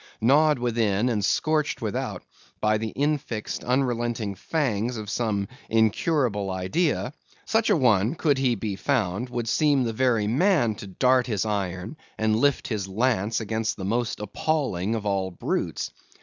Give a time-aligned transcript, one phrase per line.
[0.19, 2.23] Gnawed within and scorched without,
[2.59, 7.13] with the infixed, unrelenting fangs of some incurable idea;
[7.45, 11.45] such an one, could he be found, would seem the very man to dart his
[11.45, 15.91] iron and lift his lance against the most appalling of all brutes.